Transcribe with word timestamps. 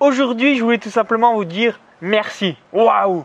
Aujourd'hui, 0.00 0.56
je 0.56 0.64
voulais 0.64 0.78
tout 0.78 0.90
simplement 0.90 1.34
vous 1.34 1.44
dire 1.44 1.78
merci. 2.00 2.56
Waouh 2.72 3.24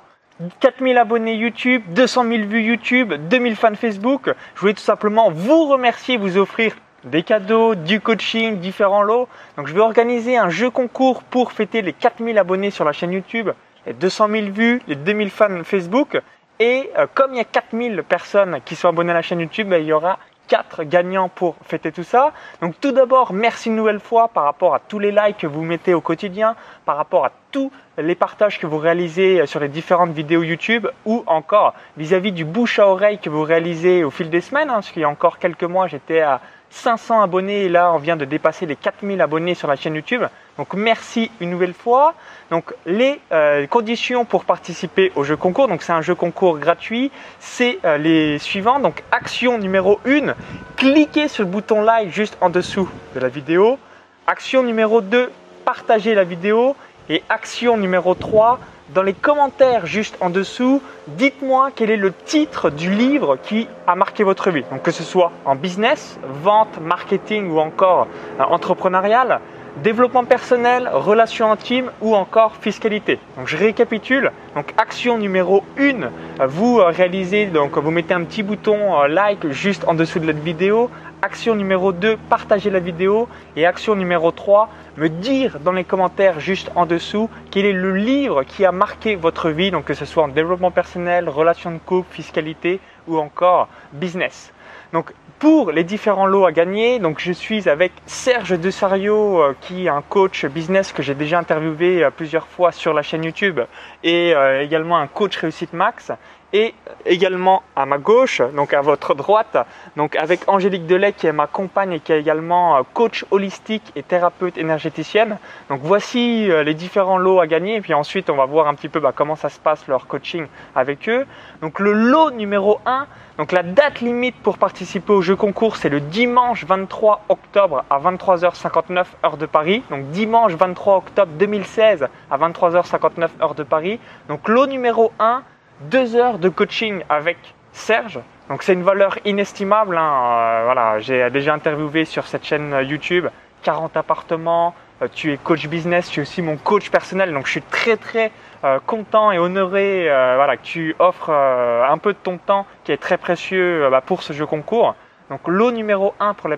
4000 0.59 0.97
abonnés 0.97 1.33
YouTube, 1.33 1.81
200 1.89 2.23
000 2.23 2.43
vues 2.43 2.61
YouTube, 2.61 3.13
2000 3.27 3.55
fans 3.55 3.75
Facebook. 3.75 4.31
Je 4.55 4.59
voulais 4.61 4.75
tout 4.75 4.83
simplement 4.83 5.31
vous 5.31 5.65
remercier, 5.65 6.15
vous 6.17 6.37
offrir 6.37 6.75
des 7.03 7.23
cadeaux, 7.23 7.75
du 7.75 7.99
coaching, 7.99 8.59
différents 8.59 9.01
lots. 9.01 9.27
Donc 9.57 9.67
je 9.67 9.73
vais 9.73 9.81
organiser 9.81 10.37
un 10.37 10.49
jeu 10.49 10.69
concours 10.69 11.23
pour 11.23 11.51
fêter 11.51 11.81
les 11.81 11.91
4000 11.91 12.37
abonnés 12.37 12.71
sur 12.71 12.85
la 12.85 12.93
chaîne 12.93 13.11
YouTube, 13.11 13.49
les 13.87 13.93
200 13.93 14.29
000 14.29 14.45
vues, 14.51 14.81
les 14.87 14.95
2000 14.95 15.29
fans 15.31 15.63
Facebook. 15.63 16.21
Et 16.59 16.89
euh, 16.97 17.07
comme 17.13 17.33
il 17.33 17.37
y 17.37 17.41
a 17.41 17.45
4000 17.45 18.03
personnes 18.07 18.59
qui 18.63 18.75
sont 18.75 18.89
abonnées 18.89 19.11
à 19.11 19.15
la 19.15 19.21
chaîne 19.23 19.39
YouTube, 19.39 19.69
ben, 19.69 19.81
il 19.81 19.87
y 19.87 19.93
aura 19.93 20.19
4 20.49 20.83
gagnants 20.83 21.29
pour 21.29 21.55
fêter 21.63 21.91
tout 21.91 22.03
ça. 22.03 22.33
Donc 22.61 22.75
tout 22.81 22.91
d'abord, 22.91 23.31
merci 23.31 23.69
une 23.69 23.75
nouvelle 23.75 24.01
fois 24.01 24.27
par 24.27 24.43
rapport 24.43 24.75
à 24.75 24.79
tous 24.79 24.99
les 24.99 25.11
likes 25.11 25.37
que 25.37 25.47
vous 25.47 25.63
mettez 25.63 25.93
au 25.93 26.01
quotidien, 26.01 26.55
par 26.85 26.97
rapport 26.97 27.25
à 27.25 27.31
tous 27.51 27.71
les 27.97 28.15
partages 28.15 28.59
que 28.59 28.67
vous 28.67 28.77
réalisez 28.77 29.45
sur 29.45 29.59
les 29.59 29.69
différentes 29.69 30.11
vidéos 30.11 30.43
YouTube 30.43 30.87
ou 31.05 31.23
encore 31.27 31.73
vis-à-vis 31.97 32.31
du 32.31 32.45
bouche 32.45 32.79
à 32.79 32.87
oreille 32.87 33.19
que 33.19 33.29
vous 33.29 33.43
réalisez 33.43 34.03
au 34.03 34.11
fil 34.11 34.29
des 34.29 34.41
semaines. 34.41 34.69
Hein, 34.69 34.75
parce 34.75 34.91
qu'il 34.91 35.01
y 35.01 35.05
a 35.05 35.09
encore 35.09 35.39
quelques 35.39 35.63
mois, 35.63 35.87
j'étais 35.87 36.21
à 36.21 36.41
500 36.69 37.21
abonnés 37.21 37.65
et 37.65 37.69
là 37.69 37.91
on 37.93 37.97
vient 37.97 38.15
de 38.15 38.25
dépasser 38.25 38.65
les 38.65 38.75
4000 38.75 39.21
abonnés 39.21 39.55
sur 39.55 39.67
la 39.67 39.75
chaîne 39.75 39.95
YouTube. 39.95 40.23
Donc 40.57 40.73
merci 40.73 41.31
une 41.39 41.49
nouvelle 41.49 41.73
fois. 41.73 42.13
Donc 42.51 42.73
les 42.85 43.19
euh, 43.31 43.67
conditions 43.67 44.25
pour 44.25 44.45
participer 44.45 45.11
au 45.15 45.23
jeu 45.23 45.37
concours, 45.37 45.67
donc 45.67 45.81
c'est 45.81 45.93
un 45.93 46.01
jeu 46.01 46.15
concours 46.15 46.59
gratuit, 46.59 47.11
c'est 47.39 47.79
euh, 47.85 47.97
les 47.97 48.39
suivants. 48.39 48.79
Donc 48.79 49.03
action 49.11 49.57
numéro 49.57 49.99
1, 50.05 50.35
cliquez 50.75 51.27
sur 51.27 51.43
le 51.43 51.49
bouton 51.49 51.81
like 51.81 52.11
juste 52.11 52.37
en 52.41 52.49
dessous 52.49 52.89
de 53.15 53.19
la 53.19 53.29
vidéo. 53.29 53.79
Action 54.27 54.63
numéro 54.63 55.01
2, 55.01 55.31
partagez 55.65 56.13
la 56.13 56.23
vidéo. 56.23 56.75
Et 57.11 57.23
action 57.27 57.75
numéro 57.75 58.13
3, 58.13 58.59
dans 58.93 59.03
les 59.03 59.13
commentaires 59.13 59.85
juste 59.85 60.17
en 60.19 60.29
dessous, 60.29 60.81
dites-moi 61.07 61.69
quel 61.75 61.91
est 61.91 61.97
le 61.97 62.11
titre 62.11 62.69
du 62.69 62.91
livre 62.91 63.37
qui 63.41 63.67
a 63.85 63.95
marqué 63.95 64.23
votre 64.23 64.49
vie. 64.49 64.63
Donc 64.71 64.81
que 64.81 64.91
ce 64.91 65.03
soit 65.03 65.31
en 65.45 65.55
business, 65.55 66.19
vente, 66.43 66.79
marketing 66.81 67.51
ou 67.51 67.59
encore 67.59 68.07
euh, 68.39 68.43
entrepreneurial, 68.43 69.41
développement 69.83 70.25
personnel, 70.25 70.89
relations 70.91 71.51
intimes 71.51 71.91
ou 72.01 72.15
encore 72.15 72.55
fiscalité. 72.55 73.19
Donc 73.37 73.47
je 73.47 73.57
récapitule. 73.57 74.31
Donc 74.55 74.73
action 74.77 75.17
numéro 75.17 75.63
1, 75.77 76.45
vous 76.47 76.77
réalisez 76.77 77.45
donc 77.45 77.77
vous 77.77 77.91
mettez 77.91 78.13
un 78.13 78.23
petit 78.23 78.43
bouton 78.43 79.01
euh, 79.01 79.07
like 79.07 79.49
juste 79.51 79.83
en 79.87 79.93
dessous 79.93 80.19
de 80.19 80.27
la 80.27 80.33
vidéo. 80.33 80.89
Action 81.21 81.53
numéro 81.53 81.91
2, 81.91 82.15
partagez 82.29 82.69
la 82.69 82.79
vidéo. 82.79 83.27
Et 83.57 83.65
action 83.65 83.93
numéro 83.93 84.31
3, 84.31 84.69
me 84.95 85.09
dire 85.09 85.59
dans 85.59 85.73
les 85.73 85.83
commentaires 85.83 86.39
juste 86.39 86.71
en 86.75 86.85
dessous 86.85 87.29
quel 87.51 87.65
est 87.65 87.73
le 87.73 87.93
livre 87.93 88.43
qui 88.43 88.63
a 88.63 88.71
marqué 88.71 89.17
votre 89.17 89.49
vie, 89.49 89.69
donc 89.69 89.83
que 89.83 89.93
ce 89.93 90.05
soit 90.05 90.23
en 90.23 90.27
développement 90.29 90.71
personnel, 90.71 91.27
relations 91.27 91.71
de 91.71 91.77
couple, 91.77 92.07
fiscalité 92.13 92.79
ou 93.05 93.17
encore 93.17 93.67
business. 93.91 94.53
Donc 94.93 95.13
pour 95.39 95.71
les 95.71 95.83
différents 95.83 96.25
lots 96.25 96.45
à 96.45 96.51
gagner, 96.51 97.01
je 97.17 97.31
suis 97.31 97.69
avec 97.69 97.91
Serge 98.05 98.59
Desario 98.59 99.41
euh, 99.41 99.55
qui 99.61 99.85
est 99.85 99.89
un 99.89 100.01
coach 100.01 100.45
business 100.45 100.91
que 100.91 101.01
j'ai 101.01 101.15
déjà 101.15 101.39
interviewé 101.39 102.03
euh, 102.03 102.09
plusieurs 102.11 102.47
fois 102.47 102.71
sur 102.71 102.93
la 102.93 103.01
chaîne 103.01 103.23
YouTube 103.23 103.61
et 104.03 104.33
euh, 104.35 104.61
également 104.61 104.97
un 104.97 105.07
coach 105.07 105.37
réussite 105.37 105.71
max 105.73 106.11
et 106.53 106.73
également 107.05 107.63
à 107.75 107.85
ma 107.85 107.97
gauche, 107.97 108.41
donc 108.55 108.73
à 108.73 108.81
votre 108.81 109.13
droite, 109.13 109.57
donc 109.95 110.15
avec 110.15 110.41
Angélique 110.47 110.87
Delay 110.87 111.13
qui 111.13 111.27
est 111.27 111.31
ma 111.31 111.47
compagne 111.47 111.93
et 111.93 111.99
qui 111.99 112.11
est 112.11 112.19
également 112.19 112.77
euh, 112.77 112.81
coach 112.93 113.25
holistique 113.31 113.91
et 113.95 114.03
thérapeute 114.03 114.57
énergéticienne. 114.57 115.37
Donc 115.69 115.81
voici 115.83 116.49
euh, 116.49 116.63
les 116.63 116.73
différents 116.73 117.17
lots 117.17 117.39
à 117.39 117.47
gagner 117.47 117.75
et 117.75 117.81
puis 117.81 117.93
ensuite 117.93 118.29
on 118.29 118.35
va 118.35 118.45
voir 118.45 118.67
un 118.67 118.73
petit 118.73 118.89
peu 118.89 118.99
bah, 118.99 119.13
comment 119.15 119.35
ça 119.35 119.49
se 119.49 119.59
passe 119.59 119.87
leur 119.87 120.07
coaching 120.07 120.47
avec 120.75 121.07
eux. 121.07 121.25
Donc 121.61 121.79
le 121.79 121.93
lot 121.93 122.31
numéro 122.31 122.79
1, 122.85 123.05
donc 123.37 123.51
la 123.51 123.63
date 123.63 124.01
limite 124.01 124.35
pour 124.41 124.57
participer 124.57 125.13
au 125.13 125.21
jeu 125.21 125.35
concours 125.35 125.77
c'est 125.77 125.89
le 125.89 125.99
dimanche 125.99 126.65
23 126.65 127.25
octobre 127.29 127.85
à 127.89 127.99
23h59 127.99 129.05
heure 129.23 129.37
de 129.37 129.45
Paris. 129.45 129.83
Donc 129.89 130.09
dimanche 130.09 130.53
23 130.53 130.97
octobre 130.97 131.31
2016 131.37 132.07
à 132.31 132.37
23h59 132.37 133.29
heure 133.41 133.55
de 133.55 133.63
Paris. 133.63 133.99
Donc 134.27 134.47
lot 134.47 134.65
numéro 134.65 135.11
1 135.19 135.43
deux 135.81 136.15
heures 136.15 136.39
de 136.39 136.49
coaching 136.49 137.03
avec 137.09 137.37
Serge. 137.71 138.19
Donc 138.49 138.63
c'est 138.63 138.73
une 138.73 138.83
valeur 138.83 139.17
inestimable. 139.25 139.97
Hein. 139.97 140.11
Euh, 140.11 140.61
voilà, 140.65 140.99
j'ai 140.99 141.29
déjà 141.29 141.53
interviewé 141.53 142.05
sur 142.05 142.25
cette 142.27 142.43
chaîne 142.43 142.75
YouTube 142.83 143.27
40 143.63 143.95
appartements. 143.95 144.75
Euh, 145.01 145.07
tu 145.13 145.31
es 145.31 145.37
coach 145.37 145.67
business, 145.67 146.09
tu 146.09 146.19
es 146.19 146.23
aussi 146.23 146.41
mon 146.41 146.57
coach 146.57 146.89
personnel. 146.89 147.33
Donc 147.33 147.45
je 147.45 147.51
suis 147.51 147.61
très 147.61 147.95
très 147.95 148.31
euh, 148.63 148.79
content 148.85 149.31
et 149.31 149.39
honoré 149.39 150.05
voilà, 150.05 150.57
que 150.57 150.63
tu 150.63 150.95
offres 150.99 151.29
un 151.31 151.97
peu 151.97 152.13
de 152.13 152.19
ton 152.21 152.37
temps 152.37 152.65
qui 152.83 152.91
est 152.91 152.97
très 152.97 153.17
précieux 153.17 153.87
bah, 153.89 154.01
pour 154.01 154.23
ce 154.23 154.33
jeu 154.33 154.45
concours. 154.45 154.95
Donc 155.29 155.41
lot 155.47 155.71
numéro 155.71 156.13
1 156.19 156.33
pour 156.33 156.49
le 156.49 156.57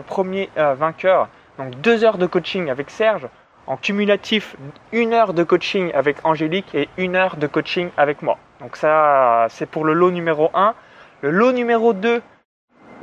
premier 0.00 0.48
vainqueur. 0.56 1.28
Donc 1.58 1.74
deux 1.80 2.02
heures 2.02 2.18
de 2.18 2.26
coaching 2.26 2.70
avec 2.70 2.90
Serge. 2.90 3.28
En 3.66 3.76
cumulatif, 3.76 4.56
une 4.92 5.12
heure 5.12 5.34
de 5.34 5.42
coaching 5.42 5.92
avec 5.92 6.24
Angélique 6.24 6.72
et 6.74 6.88
une 6.96 7.16
heure 7.16 7.36
de 7.36 7.48
coaching 7.48 7.90
avec 7.96 8.22
moi. 8.22 8.38
Donc 8.60 8.76
ça, 8.76 9.46
c'est 9.50 9.66
pour 9.66 9.84
le 9.84 9.92
lot 9.92 10.10
numéro 10.10 10.50
1. 10.54 10.74
Le 11.22 11.30
lot 11.30 11.52
numéro 11.52 11.92
2, 11.92 12.22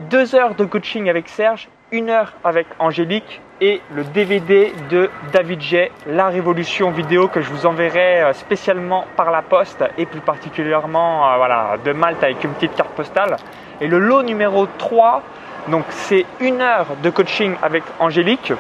deux 0.10 0.36
heures 0.36 0.56
de 0.56 0.66
coaching 0.66 1.10
avec 1.10 1.30
Serge, 1.30 1.70
une 1.92 2.10
heure 2.10 2.34
avec 2.44 2.66
Angélique 2.80 3.42
et 3.62 3.82
le 3.94 4.04
DVD 4.04 4.74
de 4.90 5.10
David 5.32 5.62
J, 5.62 5.78
La 6.08 6.30
Révolution 6.30 6.90
vidéo 6.90 7.28
que 7.28 7.42
je 7.42 7.50
vous 7.52 7.68
enverrai 7.68 8.24
euh, 8.24 8.34
spécialement 8.34 9.06
par 9.16 9.30
la 9.30 9.44
poste 9.44 9.84
et 9.98 10.08
plus 10.08 10.22
particulièrement 10.22 11.32
euh, 11.32 11.38
voilà, 11.38 11.78
de 11.86 11.94
Malte 11.94 12.24
avec 12.24 12.44
une 12.44 12.52
petite 12.54 12.76
carte 12.76 12.92
postale. 12.92 13.38
Et 13.80 13.88
le 13.88 14.00
lot 14.00 14.24
numéro 14.24 14.66
3, 14.66 15.22
donc 15.68 15.86
c'est 15.90 16.26
une 16.40 16.62
heure 16.62 16.88
de 17.04 17.10
coaching 17.12 17.56
avec 17.62 17.84
Angélique 18.00 18.54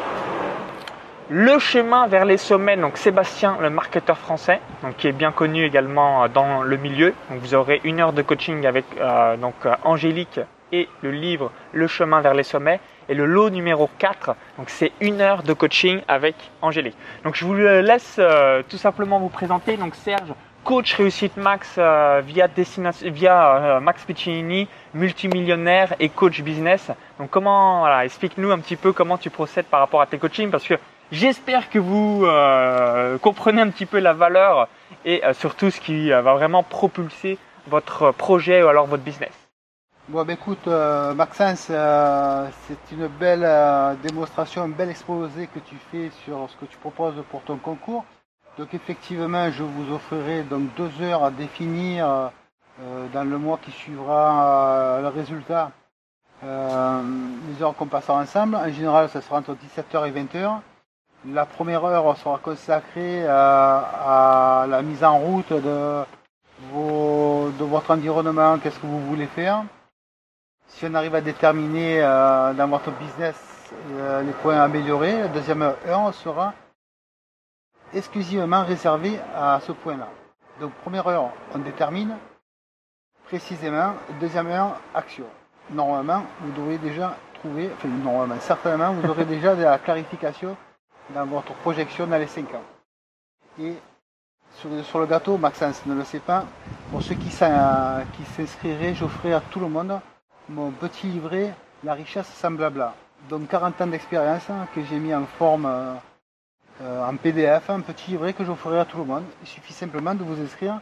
le 1.36 1.58
chemin 1.58 2.06
vers 2.06 2.26
les 2.26 2.38
sommets, 2.38 2.78
donc 2.78 2.96
Sébastien, 2.96 3.58
le 3.60 3.72
marketeur 3.72 4.20
français, 4.20 4.62
donc 4.84 4.98
qui 4.98 5.08
est 5.08 5.12
bien 5.12 5.32
connu 5.32 5.66
également 5.66 6.24
euh, 6.24 6.28
dans 6.28 6.62
le 6.62 6.78
milieu. 6.78 7.16
Donc 7.32 7.40
vous 7.40 7.56
aurez 7.56 7.82
une 7.84 8.00
heure 8.00 8.14
de 8.14 8.22
coaching 8.22 8.68
avec 8.68 8.86
euh, 9.00 9.36
donc 9.38 9.56
euh, 9.66 9.74
Angélique 9.84 10.40
et 10.72 10.88
le 11.02 11.10
livre 11.10 11.52
Le 11.72 11.88
chemin 11.88 12.22
vers 12.22 12.36
les 12.36 12.44
sommets. 12.44 12.80
Et 13.10 13.16
le 13.16 13.26
lot 13.26 13.50
numéro 13.50 13.90
4, 13.98 14.36
donc 14.60 14.70
c'est 14.70 14.92
une 15.02 15.22
heure 15.22 15.42
de 15.42 15.54
coaching 15.54 16.02
avec 16.08 16.36
Angélique. 16.62 16.96
Donc 17.24 17.36
je 17.36 17.46
vous 17.46 17.56
laisse 17.56 18.22
tout 18.70 18.78
simplement 18.78 19.20
vous 19.20 19.30
présenter. 19.30 19.76
Donc 19.76 19.96
Serge, 19.96 20.34
coach 20.64 20.94
réussite 20.94 21.36
max 21.36 21.78
via, 21.78 22.48
via 23.04 23.80
Max 23.82 24.06
Piccinini, 24.06 24.70
multimillionnaire 24.94 25.96
et 26.00 26.08
coach 26.08 26.42
business. 26.42 26.92
Donc 27.20 27.30
comment, 27.30 27.80
voilà, 27.80 28.06
explique-nous 28.06 28.52
un 28.52 28.60
petit 28.60 28.78
peu 28.78 28.94
comment 28.94 29.18
tu 29.18 29.30
procèdes 29.30 29.66
par 29.66 29.82
rapport 29.82 30.00
à 30.00 30.06
tes 30.06 30.18
coachings 30.18 30.50
parce 30.50 30.66
que 30.66 30.76
J'espère 31.12 31.70
que 31.70 31.78
vous 31.78 32.24
euh, 32.26 33.18
comprenez 33.20 33.62
un 33.62 33.70
petit 33.70 33.86
peu 33.86 34.00
la 34.00 34.14
valeur 34.14 34.68
et 35.06 35.24
euh, 35.24 35.34
surtout 35.34 35.70
ce 35.70 35.80
qui 35.80 36.12
euh, 36.12 36.22
va 36.22 36.34
vraiment 36.34 36.64
propulser 36.64 37.38
votre 37.68 38.12
projet 38.12 38.64
ou 38.64 38.68
alors 38.68 38.88
votre 38.88 39.04
business. 39.04 39.32
Bon, 40.10 40.24
ben 40.26 40.34
écoute, 40.34 40.68
Maxence, 40.68 41.68
c'est 41.68 42.92
une 42.92 43.08
belle 43.08 43.48
démonstration, 44.04 44.64
un 44.64 44.68
bel 44.68 44.90
exposé 44.90 45.48
que 45.48 45.60
tu 45.60 45.76
fais 45.92 46.10
sur 46.26 46.50
ce 46.50 46.58
que 46.58 46.66
tu 46.66 46.78
proposes 46.78 47.24
pour 47.32 47.42
ton 47.44 47.56
concours. 47.56 48.04
Donc 48.58 48.74
effectivement, 48.74 49.50
je 49.50 49.64
vous 49.64 49.94
offrirai 49.94 50.44
donc 50.44 50.74
deux 50.76 50.92
heures 51.02 51.24
à 51.24 51.32
définir 51.32 52.32
dans 53.14 53.24
le 53.24 53.38
mois 53.38 53.58
qui 53.64 53.72
suivra 53.72 55.00
le 55.02 55.08
résultat. 55.08 55.72
les 56.42 57.64
heures 57.64 57.74
qu'on 57.78 57.88
passera 57.88 58.16
ensemble. 58.16 58.58
En 58.58 58.70
général, 58.74 59.08
ça 59.08 59.22
sera 59.22 59.38
entre 59.38 59.54
17h 59.54 60.06
et 60.06 60.12
20h. 60.12 60.60
La 61.32 61.46
première 61.46 61.86
heure 61.86 62.18
sera 62.18 62.38
consacrée 62.38 63.26
à, 63.26 64.66
la 64.68 64.82
mise 64.82 65.06
en 65.06 65.20
route 65.20 65.54
de, 65.54 66.04
votre 66.72 67.92
environnement, 67.92 68.60
qu'est-ce 68.60 68.78
que 68.78 68.86
vous 68.86 69.00
voulez 69.08 69.28
faire? 69.28 69.64
Si 70.68 70.86
on 70.86 70.94
arrive 70.96 71.16
à 71.16 71.22
déterminer 71.22 72.04
euh, 72.04 72.54
dans 72.54 72.68
votre 72.68 72.92
business 72.92 73.72
euh, 73.92 74.22
les 74.22 74.34
points 74.34 74.58
à 74.58 74.64
améliorer, 74.64 75.22
la 75.22 75.28
deuxième 75.30 75.62
heure 75.62 76.14
sera 76.14 76.54
exclusivement 77.94 78.66
réservée 78.66 79.18
à 79.34 79.62
ce 79.66 79.72
point-là. 79.72 80.10
Donc 80.60 80.74
première 80.84 81.08
heure, 81.08 81.30
on 81.56 81.60
détermine 81.60 82.18
précisément, 83.28 83.94
deuxième 84.20 84.48
heure, 84.48 84.76
action. 84.94 85.26
Normalement, 85.70 86.26
vous 86.42 86.52
devrez 86.52 86.80
déjà 86.80 87.16
trouver, 87.36 87.70
enfin 87.74 87.88
normalement, 87.88 88.42
certainement, 88.42 88.92
vous 88.92 89.10
aurez 89.10 89.24
déjà 89.26 89.56
de 89.56 89.64
la 89.64 89.78
clarification 89.78 90.58
dans 91.10 91.26
votre 91.26 91.54
projection 91.56 92.08
dans 92.08 92.18
les 92.18 92.28
5 92.28 92.54
ans. 92.54 92.64
Et 93.60 93.74
sur, 94.56 95.00
le 95.00 95.06
gâteau, 95.06 95.38
Maxence 95.38 95.86
ne 95.86 95.94
le 95.96 96.04
sait 96.04 96.20
pas, 96.20 96.46
pour 96.92 97.02
ceux 97.02 97.16
qui 97.16 97.30
s'inscriraient, 97.30 98.94
j'offrirai 98.96 99.34
à 99.34 99.42
tout 99.42 99.60
le 99.60 99.68
monde 99.68 100.00
mon 100.50 100.72
petit 100.72 101.08
livret 101.08 101.54
La 101.84 101.94
richesse 101.94 102.28
sans 102.28 102.52
blabla. 102.52 102.94
Donc 103.30 103.48
40 103.48 103.82
ans 103.82 103.88
d'expérience 103.88 104.48
que 104.76 104.84
j'ai 104.84 105.00
mis 105.00 105.14
en 105.14 105.26
forme 105.26 105.66
euh, 106.82 107.10
en 107.10 107.16
PDF, 107.16 107.70
un 107.70 107.82
petit 107.82 108.12
livret 108.12 108.34
que 108.34 108.44
j'offrirai 108.44 108.80
à 108.80 108.86
tout 108.86 108.98
le 108.98 109.06
monde. 109.06 109.24
Il 109.42 109.48
suffit 109.48 109.74
simplement 109.74 110.14
de 110.14 110.24
vous 110.24 110.42
inscrire 110.42 110.80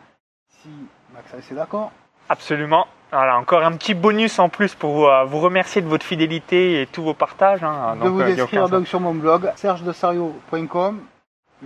si 0.62 0.70
Maxence 1.14 1.52
est 1.52 1.56
d'accord. 1.56 1.92
Absolument. 2.30 2.88
Voilà, 3.12 3.38
encore 3.38 3.62
un 3.64 3.74
petit 3.74 3.94
bonus 3.94 4.40
en 4.40 4.48
plus 4.48 4.74
pour 4.74 5.10
euh, 5.10 5.26
vous 5.26 5.40
remercier 5.40 5.82
de 5.82 5.88
votre 5.88 6.06
fidélité 6.06 6.82
et 6.82 6.88
tous 6.88 7.04
vos 7.04 7.14
partages. 7.14 7.62
hein. 7.64 7.98
de 8.02 8.08
vous 8.08 8.22
euh, 8.22 8.32
inscrire 8.32 8.70
donc 8.70 8.88
sur 8.88 9.02
mon 9.02 9.14
blog 9.14 9.52
sergedesario.com. 9.58 11.00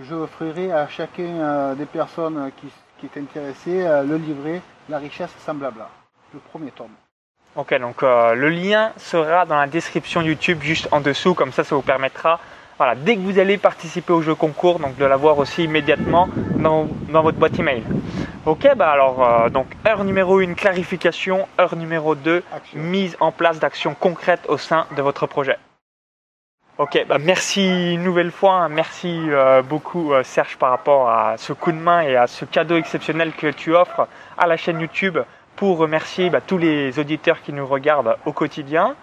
Je 0.02 0.14
offrirai 0.14 0.72
à 0.72 0.88
chacun 0.88 1.22
euh, 1.22 1.74
des 1.74 1.86
personnes 1.86 2.50
qui, 2.60 2.66
qui 2.98 3.06
est 3.06 3.20
intéressé 3.20 3.84
euh, 3.86 4.02
le 4.02 4.16
livret 4.16 4.60
La 4.88 4.98
richesse 4.98 5.30
sans 5.38 5.54
blabla, 5.54 5.88
le 6.34 6.40
premier 6.50 6.72
tome. 6.72 6.90
Ok, 7.54 7.78
donc 7.80 8.02
le 8.02 8.48
lien 8.50 8.92
sera 8.98 9.46
dans 9.46 9.56
la 9.56 9.66
description 9.66 10.20
YouTube 10.20 10.58
juste 10.60 10.88
en 10.92 11.00
dessous, 11.00 11.32
comme 11.32 11.52
ça, 11.52 11.64
ça 11.64 11.74
vous 11.74 11.80
permettra, 11.80 12.38
voilà, 12.76 12.94
dès 12.94 13.16
que 13.16 13.20
vous 13.20 13.38
allez 13.38 13.56
participer 13.56 14.12
au 14.12 14.20
jeu 14.20 14.34
concours, 14.34 14.78
donc 14.78 14.96
de 14.98 15.06
l'avoir 15.06 15.38
aussi 15.38 15.64
immédiatement 15.64 16.28
dans, 16.56 16.86
dans 17.08 17.22
votre 17.22 17.38
boîte 17.38 17.58
email. 17.58 17.82
Ok, 18.46 18.68
bah 18.76 18.92
alors, 18.92 19.24
euh, 19.24 19.48
donc 19.50 19.66
heure 19.88 20.04
numéro 20.04 20.38
1, 20.38 20.54
clarification, 20.54 21.48
heure 21.58 21.74
numéro 21.74 22.14
2, 22.14 22.44
Action. 22.54 22.78
mise 22.78 23.16
en 23.18 23.32
place 23.32 23.58
d'actions 23.58 23.96
concrètes 23.98 24.46
au 24.46 24.56
sein 24.56 24.86
de 24.96 25.02
votre 25.02 25.26
projet. 25.26 25.58
Ok, 26.78 27.06
bah 27.08 27.18
merci 27.18 27.94
une 27.94 28.04
nouvelle 28.04 28.30
fois, 28.30 28.52
hein. 28.52 28.68
merci 28.68 29.20
euh, 29.30 29.62
beaucoup 29.62 30.12
euh, 30.12 30.22
Serge 30.22 30.58
par 30.58 30.70
rapport 30.70 31.10
à 31.10 31.36
ce 31.38 31.52
coup 31.52 31.72
de 31.72 31.76
main 31.76 32.02
et 32.02 32.14
à 32.14 32.28
ce 32.28 32.44
cadeau 32.44 32.76
exceptionnel 32.76 33.32
que 33.32 33.48
tu 33.48 33.74
offres 33.74 34.06
à 34.38 34.46
la 34.46 34.56
chaîne 34.56 34.78
YouTube 34.78 35.18
pour 35.56 35.78
remercier 35.78 36.30
bah, 36.30 36.40
tous 36.40 36.58
les 36.58 36.98
auditeurs 36.98 37.42
qui 37.42 37.52
nous 37.52 37.66
regardent 37.66 38.16
au 38.26 38.32
quotidien. 38.32 38.94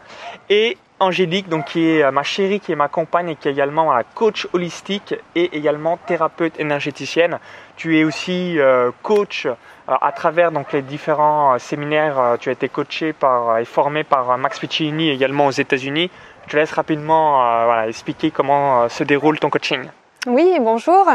Et 0.50 0.77
Angélique, 1.00 1.50
donc, 1.50 1.65
qui 1.65 1.89
est 1.89 2.11
ma 2.11 2.23
chérie, 2.23 2.59
qui 2.59 2.71
est 2.71 2.75
ma 2.75 2.88
compagne 2.88 3.29
et 3.29 3.35
qui 3.35 3.50
est 3.50 3.51
également 3.51 3.91
un 3.94 4.03
coach 4.03 4.47
holistique 4.53 5.15
et 5.35 5.57
également 5.57 5.97
thérapeute 5.97 6.59
énergéticienne. 6.59 7.39
Tu 7.75 8.00
es 8.00 8.03
aussi 8.05 8.57
euh, 8.59 8.91
coach 9.01 9.45
euh, 9.45 9.55
à 9.88 10.11
travers 10.13 10.51
donc, 10.51 10.71
les 10.71 10.81
différents 10.81 11.55
euh, 11.55 11.57
séminaires. 11.57 12.38
tu 12.39 12.50
as 12.50 12.53
été 12.53 12.69
coaché 12.69 13.11
par, 13.11 13.57
et 13.57 13.65
formé 13.65 14.03
par 14.03 14.38
Max 14.38 14.59
Piccinini 14.59 15.09
également 15.09 15.47
aux 15.47 15.51
États-Unis. 15.51 16.09
Je 16.45 16.51
te 16.51 16.57
laisse 16.57 16.71
rapidement 16.71 17.83
expliquer 17.83 18.31
comment 18.31 18.89
se 18.89 19.03
déroule 19.03 19.39
ton 19.39 19.50
coaching. 19.50 19.89
Oui, 20.25 20.57
bonjour. 20.61 21.05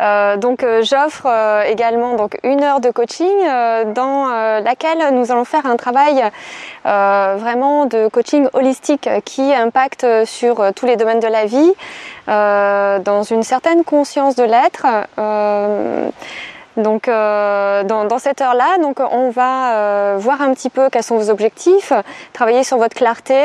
Euh, 0.00 0.36
donc 0.38 0.62
euh, 0.62 0.82
j'offre 0.82 1.26
euh, 1.26 1.64
également 1.64 2.16
donc 2.16 2.38
une 2.42 2.62
heure 2.62 2.80
de 2.80 2.90
coaching 2.90 3.28
dans 3.94 4.28
laquelle 4.64 5.14
nous 5.14 5.30
allons 5.30 5.44
faire 5.44 5.66
un 5.66 5.76
travail 5.76 6.22
vraiment 6.84 7.84
de 7.84 8.08
coaching 8.08 8.48
holistique 8.54 9.10
qui 9.26 9.52
impacte 9.52 10.06
sur 10.24 10.72
tous 10.74 10.86
les 10.86 10.96
domaines 10.96 11.20
de 11.20 11.28
la 11.28 11.44
vie, 11.44 11.72
dans 12.26 13.22
une 13.22 13.42
certaine 13.42 13.84
conscience 13.84 14.36
de 14.36 14.44
l'être. 14.44 14.86
Donc 16.76 17.08
euh, 17.08 17.84
dans, 17.84 18.18
cette 18.18 18.40
heure-là, 18.40 18.78
donc 18.78 19.00
on 19.00 19.30
va 19.30 19.76
euh, 19.76 20.16
voir 20.18 20.42
un 20.42 20.52
petit 20.52 20.68
peu 20.68 20.90
quels 20.90 21.02
sont 21.02 21.16
vos 21.16 21.30
objectifs, 21.30 21.92
travailler 22.32 22.64
sur 22.64 22.76
votre 22.76 22.94
clarté, 22.94 23.42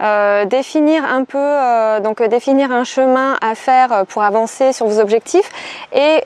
euh, 0.00 0.44
définir 0.44 1.04
un 1.04 1.24
peu, 1.24 2.02
donc 2.02 2.22
définir 2.22 2.70
un 2.70 2.84
chemin 2.84 3.36
à 3.40 3.54
faire 3.54 4.06
pour 4.06 4.22
avancer 4.22 4.72
sur 4.72 4.86
vos 4.86 5.00
objectifs 5.00 5.50
et 5.92 6.22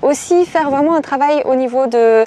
aussi 0.00 0.46
faire 0.46 0.70
vraiment 0.70 0.94
un 0.94 1.02
travail 1.02 1.42
au 1.44 1.54
niveau 1.54 1.86
de 1.86 2.24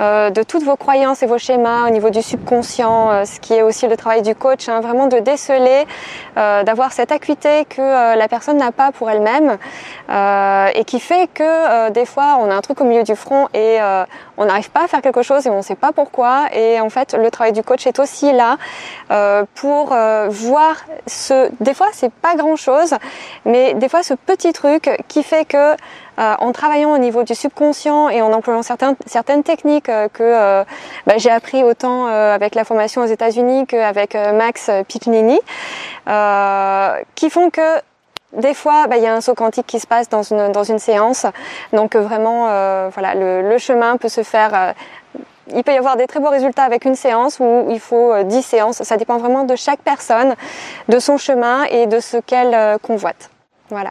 euh, 0.00 0.30
de 0.30 0.42
toutes 0.42 0.62
vos 0.62 0.76
croyances 0.76 1.22
et 1.22 1.26
vos 1.26 1.36
schémas 1.36 1.86
au 1.86 1.90
niveau 1.90 2.08
du 2.08 2.22
subconscient, 2.22 3.10
euh, 3.10 3.24
ce 3.26 3.38
qui 3.38 3.52
est 3.52 3.60
aussi 3.60 3.86
le 3.86 3.96
travail 3.98 4.22
du 4.22 4.34
coach, 4.34 4.68
hein, 4.68 4.80
vraiment 4.80 5.08
de 5.08 5.18
déceler, 5.18 5.86
euh, 6.38 6.62
d'avoir 6.62 6.92
cette 6.92 7.12
acuité 7.12 7.66
que 7.66 8.16
la 8.16 8.28
personne 8.28 8.56
n'a 8.56 8.72
pas 8.72 8.92
pour 8.92 9.10
elle-même 9.10 9.58
et 10.74 10.84
qui 10.84 11.00
fait 11.00 11.28
que 11.32 11.90
des 11.90 12.06
fois 12.06 12.38
on 12.40 12.50
a 12.50 12.54
un 12.54 12.60
truc 12.60 12.80
au 12.80 12.84
milieu 12.84 13.02
du 13.02 13.14
front 13.14 13.48
et 13.54 13.78
on 14.36 14.44
n'arrive 14.44 14.70
pas 14.70 14.84
à 14.84 14.88
faire 14.88 15.02
quelque 15.02 15.22
chose 15.22 15.46
et 15.46 15.50
on 15.50 15.58
ne 15.58 15.62
sait 15.62 15.74
pas 15.74 15.92
pourquoi. 15.92 16.46
Et 16.52 16.80
en 16.80 16.90
fait, 16.90 17.14
le 17.14 17.30
travail 17.30 17.52
du 17.52 17.62
coach 17.62 17.86
est 17.86 17.98
aussi 17.98 18.32
là 18.32 18.56
pour 19.54 19.94
voir 20.28 20.76
ce. 21.06 21.50
Des 21.60 21.74
fois, 21.74 21.88
c'est 21.92 22.12
pas 22.12 22.34
grand-chose, 22.34 22.94
mais 23.44 23.74
des 23.74 23.88
fois, 23.88 24.02
ce 24.02 24.14
petit 24.14 24.52
truc 24.52 24.90
qui 25.08 25.22
fait 25.22 25.44
que 25.44 25.76
euh, 26.20 26.34
en 26.38 26.52
travaillant 26.52 26.92
au 26.92 26.98
niveau 26.98 27.22
du 27.22 27.34
subconscient 27.34 28.10
et 28.10 28.20
en 28.20 28.32
employant 28.32 28.62
certaines, 28.62 28.94
certaines 29.06 29.42
techniques 29.42 29.88
euh, 29.88 30.08
que 30.08 30.22
euh, 30.22 30.64
bah, 31.06 31.14
j'ai 31.16 31.30
appris 31.30 31.64
autant 31.64 32.08
euh, 32.08 32.34
avec 32.34 32.54
la 32.54 32.64
formation 32.64 33.02
aux 33.02 33.06
États-Unis 33.06 33.66
qu'avec 33.66 34.14
euh, 34.14 34.32
Max 34.32 34.70
Piccinini, 34.86 35.40
qui 37.14 37.30
font 37.30 37.50
que 37.50 37.80
des 38.34 38.54
fois, 38.54 38.86
bah, 38.86 38.96
il 38.98 39.02
y 39.02 39.06
a 39.06 39.14
un 39.14 39.20
saut 39.20 39.34
quantique 39.34 39.66
qui 39.66 39.80
se 39.80 39.86
passe 39.86 40.08
dans 40.08 40.22
une, 40.22 40.52
dans 40.52 40.62
une 40.62 40.78
séance. 40.78 41.24
Donc 41.72 41.96
vraiment, 41.96 42.44
voilà, 42.90 43.14
le, 43.14 43.48
le 43.48 43.58
chemin 43.58 43.96
peut 43.96 44.08
se 44.08 44.22
faire. 44.22 44.74
il 45.54 45.64
peut 45.64 45.72
y 45.72 45.78
avoir 45.78 45.96
des 45.96 46.06
très 46.06 46.20
beaux 46.20 46.30
résultats 46.30 46.64
avec 46.64 46.84
une 46.84 46.94
séance 46.96 47.40
ou 47.40 47.66
il 47.70 47.80
faut 47.80 48.12
euh, 48.12 48.22
10 48.24 48.42
séances. 48.42 48.82
Ça 48.82 48.96
dépend 48.96 49.16
vraiment 49.16 49.44
de 49.44 49.56
chaque 49.56 49.80
personne, 49.80 50.34
de 50.88 50.98
son 50.98 51.16
chemin 51.16 51.64
et 51.64 51.86
de 51.86 51.98
ce 51.98 52.18
qu'elle 52.18 52.78
convoite. 52.80 53.30
Voilà. 53.70 53.90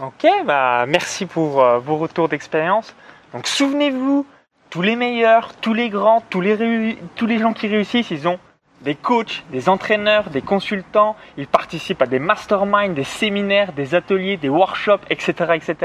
Ok, 0.00 0.26
bah 0.46 0.86
merci 0.88 1.26
pour 1.26 1.62
euh, 1.62 1.78
vos 1.78 1.98
retours 1.98 2.26
d'expérience. 2.26 2.94
Donc 3.34 3.46
souvenez-vous, 3.46 4.24
tous 4.70 4.80
les 4.80 4.96
meilleurs, 4.96 5.54
tous 5.56 5.74
les 5.74 5.90
grands, 5.90 6.22
tous 6.30 6.40
les, 6.40 6.96
tous 7.14 7.26
les 7.26 7.38
gens 7.38 7.52
qui 7.52 7.68
réussissent, 7.68 8.10
ils 8.10 8.26
ont 8.26 8.38
des 8.80 8.94
coachs, 8.94 9.44
des 9.50 9.68
entraîneurs, 9.68 10.30
des 10.30 10.40
consultants, 10.40 11.14
ils 11.36 11.46
participent 11.46 12.00
à 12.00 12.06
des 12.06 12.18
masterminds, 12.18 12.94
des 12.94 13.04
séminaires, 13.04 13.74
des 13.74 13.94
ateliers, 13.94 14.38
des 14.38 14.48
workshops, 14.48 15.02
etc. 15.10 15.52
etc. 15.56 15.76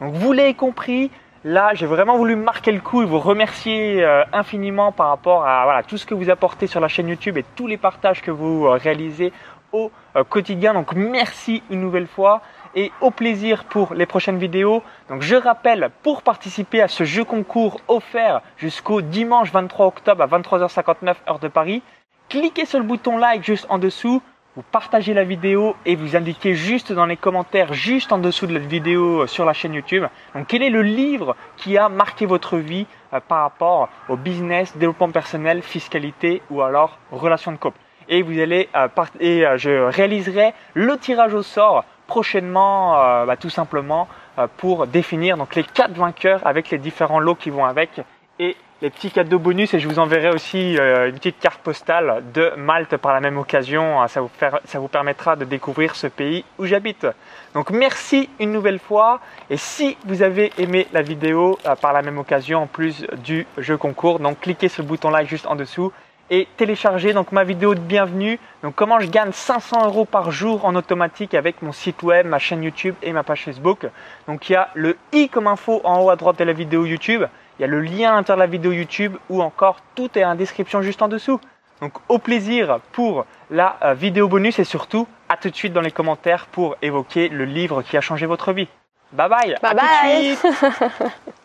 Donc 0.00 0.14
vous 0.14 0.32
l'avez 0.32 0.54
compris, 0.54 1.10
là 1.42 1.74
j'ai 1.74 1.86
vraiment 1.86 2.16
voulu 2.16 2.36
marquer 2.36 2.70
le 2.70 2.80
coup 2.80 3.02
et 3.02 3.04
vous 3.04 3.18
remercier 3.18 4.04
euh, 4.04 4.22
infiniment 4.32 4.92
par 4.92 5.08
rapport 5.08 5.44
à 5.44 5.82
tout 5.82 5.98
ce 5.98 6.06
que 6.06 6.14
vous 6.14 6.30
apportez 6.30 6.68
sur 6.68 6.78
la 6.78 6.86
chaîne 6.86 7.08
YouTube 7.08 7.36
et 7.36 7.44
tous 7.56 7.66
les 7.66 7.78
partages 7.78 8.22
que 8.22 8.30
vous 8.30 8.66
euh, 8.66 8.78
réalisez 8.80 9.32
au 9.72 9.90
quotidien. 10.28 10.74
Donc 10.74 10.94
merci 10.94 11.62
une 11.70 11.80
nouvelle 11.80 12.08
fois 12.08 12.42
et 12.74 12.92
au 13.00 13.10
plaisir 13.10 13.64
pour 13.64 13.94
les 13.94 14.06
prochaines 14.06 14.38
vidéos. 14.38 14.82
Donc 15.08 15.22
je 15.22 15.36
rappelle, 15.36 15.90
pour 16.02 16.22
participer 16.22 16.82
à 16.82 16.88
ce 16.88 17.04
jeu 17.04 17.24
concours 17.24 17.80
offert 17.88 18.42
jusqu'au 18.56 19.00
dimanche 19.00 19.52
23 19.52 19.86
octobre 19.86 20.22
à 20.22 20.26
23h59 20.26 21.14
heure 21.28 21.38
de 21.38 21.48
Paris, 21.48 21.82
cliquez 22.28 22.64
sur 22.64 22.78
le 22.78 22.84
bouton 22.84 23.18
like 23.18 23.44
juste 23.44 23.66
en 23.68 23.78
dessous, 23.78 24.22
vous 24.56 24.62
partagez 24.62 25.14
la 25.14 25.22
vidéo 25.22 25.76
et 25.86 25.94
vous 25.94 26.16
indiquez 26.16 26.54
juste 26.54 26.92
dans 26.92 27.06
les 27.06 27.16
commentaires, 27.16 27.72
juste 27.72 28.12
en 28.12 28.18
dessous 28.18 28.48
de 28.48 28.54
la 28.54 28.58
vidéo 28.58 29.22
euh, 29.22 29.26
sur 29.28 29.44
la 29.44 29.52
chaîne 29.52 29.74
YouTube, 29.74 30.04
donc 30.34 30.48
quel 30.48 30.62
est 30.62 30.70
le 30.70 30.82
livre 30.82 31.36
qui 31.56 31.78
a 31.78 31.88
marqué 31.88 32.26
votre 32.26 32.56
vie 32.56 32.86
euh, 33.12 33.20
par 33.20 33.42
rapport 33.42 33.88
au 34.08 34.16
business, 34.16 34.76
développement 34.76 35.10
personnel, 35.10 35.62
fiscalité 35.62 36.42
ou 36.50 36.62
alors 36.62 36.98
relation 37.12 37.52
de 37.52 37.58
couple? 37.58 37.78
Et 38.08 38.22
vous 38.22 38.40
allez 38.40 38.68
euh, 38.74 38.88
et 39.20 39.44
je 39.56 39.70
réaliserai 39.88 40.52
le 40.74 40.98
tirage 40.98 41.32
au 41.32 41.42
sort 41.42 41.84
prochainement, 42.10 42.96
euh, 42.96 43.24
bah, 43.24 43.36
tout 43.36 43.50
simplement 43.50 44.08
euh, 44.36 44.48
pour 44.56 44.88
définir 44.88 45.36
donc 45.36 45.54
les 45.54 45.62
quatre 45.62 45.94
vainqueurs 45.94 46.44
avec 46.44 46.68
les 46.70 46.78
différents 46.78 47.20
lots 47.20 47.36
qui 47.36 47.50
vont 47.50 47.64
avec 47.64 48.00
et 48.40 48.56
les 48.82 48.90
petits 48.90 49.12
cadeaux 49.12 49.38
bonus 49.38 49.74
et 49.74 49.78
je 49.78 49.86
vous 49.86 50.00
enverrai 50.00 50.30
aussi 50.30 50.76
euh, 50.76 51.08
une 51.08 51.14
petite 51.14 51.38
carte 51.38 51.60
postale 51.60 52.24
de 52.34 52.52
Malte 52.56 52.96
par 52.96 53.12
la 53.12 53.20
même 53.20 53.38
occasion. 53.38 54.08
Ça 54.08 54.22
vous, 54.22 54.30
ça 54.64 54.78
vous 54.80 54.88
permettra 54.88 55.36
de 55.36 55.44
découvrir 55.44 55.94
ce 55.94 56.08
pays 56.08 56.44
où 56.58 56.66
j'habite. 56.66 57.06
Donc 57.54 57.70
merci 57.70 58.28
une 58.40 58.50
nouvelle 58.50 58.80
fois 58.80 59.20
et 59.48 59.56
si 59.56 59.96
vous 60.04 60.22
avez 60.22 60.50
aimé 60.58 60.88
la 60.92 61.02
vidéo 61.02 61.60
par 61.80 61.92
la 61.92 62.02
même 62.02 62.18
occasion 62.18 62.62
en 62.62 62.66
plus 62.66 63.06
du 63.22 63.46
jeu 63.56 63.76
concours, 63.76 64.18
donc 64.18 64.40
cliquez 64.40 64.68
sur 64.68 64.82
le 64.82 64.88
bouton 64.88 65.10
like 65.10 65.28
juste 65.28 65.46
en 65.46 65.54
dessous 65.54 65.92
et 66.30 66.46
téléchargez 66.56 67.12
donc 67.12 67.32
ma 67.32 67.44
vidéo 67.44 67.74
de 67.74 67.80
bienvenue. 67.80 68.38
Donc 68.62 68.74
comment 68.76 69.00
je 69.00 69.08
gagne 69.08 69.32
500 69.32 69.86
euros 69.86 70.04
par 70.04 70.30
jour 70.30 70.64
en 70.64 70.74
automatique 70.76 71.34
avec 71.34 71.60
mon 71.60 71.72
site 71.72 72.02
web, 72.02 72.26
ma 72.26 72.38
chaîne 72.38 72.62
YouTube 72.62 72.94
et 73.02 73.12
ma 73.12 73.24
page 73.24 73.44
Facebook? 73.44 73.86
Donc 74.28 74.48
il 74.48 74.52
y 74.52 74.56
a 74.56 74.68
le 74.74 74.96
i 75.12 75.28
comme 75.28 75.48
info 75.48 75.80
en 75.84 76.00
haut 76.00 76.10
à 76.10 76.16
droite 76.16 76.38
de 76.38 76.44
la 76.44 76.52
vidéo 76.52 76.86
YouTube. 76.86 77.24
Il 77.58 77.62
y 77.62 77.64
a 77.64 77.68
le 77.68 77.80
lien 77.80 78.12
à 78.12 78.14
l'intérieur 78.14 78.38
de 78.38 78.42
la 78.42 78.46
vidéo 78.46 78.72
YouTube 78.72 79.16
ou 79.28 79.42
encore 79.42 79.78
tout 79.94 80.16
est 80.16 80.24
en 80.24 80.36
description 80.36 80.80
juste 80.82 81.02
en 81.02 81.08
dessous. 81.08 81.40
Donc 81.80 81.94
au 82.08 82.18
plaisir 82.18 82.78
pour 82.92 83.26
la 83.50 83.76
euh, 83.82 83.94
vidéo 83.94 84.28
bonus 84.28 84.58
et 84.58 84.64
surtout 84.64 85.08
à 85.28 85.36
tout 85.36 85.50
de 85.50 85.56
suite 85.56 85.72
dans 85.72 85.80
les 85.80 85.90
commentaires 85.90 86.46
pour 86.46 86.76
évoquer 86.80 87.28
le 87.28 87.44
livre 87.44 87.82
qui 87.82 87.96
a 87.96 88.00
changé 88.00 88.26
votre 88.26 88.52
vie. 88.52 88.68
Bye 89.12 89.28
bye. 89.28 89.56
Bye 89.60 89.64
à 89.64 89.70
tout 89.70 89.76
de 89.76 89.80
bye. 89.80 90.36
suite. 90.36 91.12